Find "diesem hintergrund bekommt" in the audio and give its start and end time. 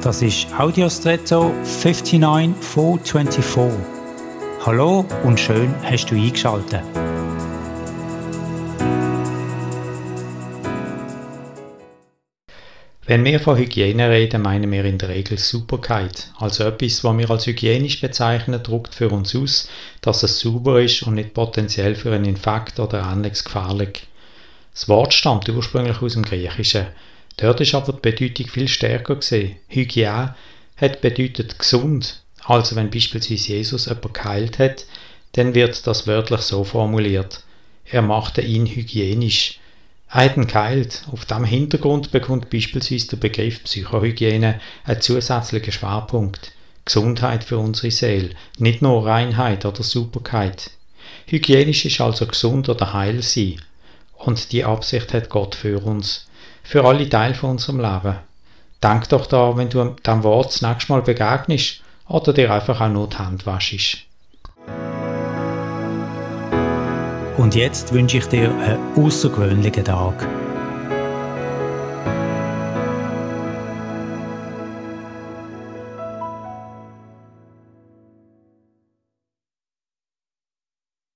41.26-42.50